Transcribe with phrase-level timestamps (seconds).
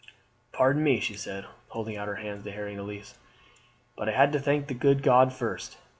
[0.51, 3.19] "Pardon me," she said, holding out her hands to Harry and Elise,
[3.95, 5.77] "but I had to thank the good God first.